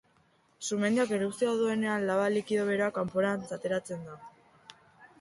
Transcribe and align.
Sumendiak 0.67 1.13
erupzioa 1.17 1.53
duenean, 1.59 2.07
laba 2.09 2.33
likido 2.39 2.67
beroa 2.73 2.91
kanporantz 2.99 3.47
ateratzen 3.61 4.07
da. 4.11 4.21